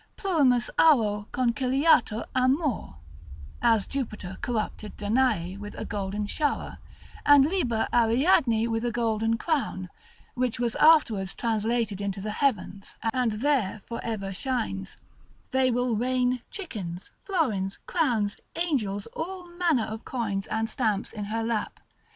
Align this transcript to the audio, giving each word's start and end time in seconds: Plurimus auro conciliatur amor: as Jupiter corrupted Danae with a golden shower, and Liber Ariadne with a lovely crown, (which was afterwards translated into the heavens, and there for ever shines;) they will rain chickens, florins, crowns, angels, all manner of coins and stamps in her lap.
Plurimus 0.17 0.71
auro 0.79 1.27
conciliatur 1.31 2.25
amor: 2.33 2.95
as 3.61 3.85
Jupiter 3.85 4.39
corrupted 4.41 4.97
Danae 4.97 5.57
with 5.57 5.75
a 5.75 5.85
golden 5.85 6.25
shower, 6.25 6.79
and 7.23 7.45
Liber 7.45 7.87
Ariadne 7.93 8.67
with 8.67 8.83
a 8.83 8.91
lovely 8.99 9.37
crown, 9.37 9.89
(which 10.33 10.59
was 10.59 10.75
afterwards 10.77 11.35
translated 11.35 12.01
into 12.01 12.19
the 12.19 12.31
heavens, 12.31 12.95
and 13.13 13.33
there 13.33 13.83
for 13.85 13.99
ever 14.03 14.33
shines;) 14.33 14.97
they 15.51 15.69
will 15.69 15.95
rain 15.95 16.41
chickens, 16.49 17.11
florins, 17.23 17.77
crowns, 17.85 18.37
angels, 18.55 19.05
all 19.15 19.45
manner 19.49 19.83
of 19.85 20.03
coins 20.03 20.47
and 20.47 20.67
stamps 20.67 21.13
in 21.13 21.25
her 21.25 21.43
lap. 21.43 21.79